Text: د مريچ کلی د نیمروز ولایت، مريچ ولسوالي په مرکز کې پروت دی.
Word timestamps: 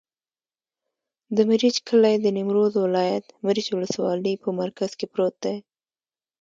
د 1.35 1.37
مريچ 1.49 1.75
کلی 1.87 2.15
د 2.21 2.27
نیمروز 2.37 2.73
ولایت، 2.85 3.25
مريچ 3.45 3.67
ولسوالي 3.71 4.33
په 4.43 4.49
مرکز 4.61 4.89
کې 4.99 5.05
پروت 5.13 5.35
دی. 5.43 5.55